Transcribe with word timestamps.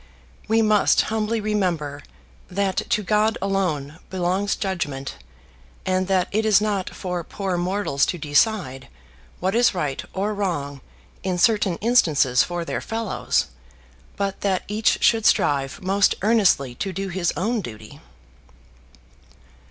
We 0.47 0.63
must 0.63 1.01
humbly 1.13 1.39
remember 1.39 2.01
that 2.49 2.77
to 2.89 3.03
God 3.03 3.37
alone 3.39 3.99
belongs 4.09 4.55
judgment, 4.55 5.17
and 5.85 6.07
that 6.07 6.27
it 6.31 6.43
is 6.43 6.59
not 6.59 6.89
for 6.89 7.23
poor 7.23 7.55
mortals 7.55 8.07
to 8.07 8.17
decide 8.17 8.87
what 9.39 9.53
is 9.53 9.75
right 9.75 10.03
or 10.11 10.33
wrong 10.33 10.81
in 11.21 11.37
certain 11.37 11.75
instances 11.81 12.41
for 12.41 12.65
their 12.65 12.81
fellows, 12.81 13.45
but 14.15 14.41
that 14.41 14.63
each 14.67 15.03
should 15.03 15.27
strive 15.27 15.79
most 15.83 16.15
earnestly 16.23 16.73
to 16.73 16.91
do 16.91 17.09
his 17.09 17.31
own 17.37 17.61
duty. 17.61 18.01